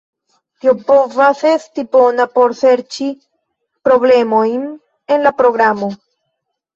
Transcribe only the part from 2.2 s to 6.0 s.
por serĉi problemojn en la programo.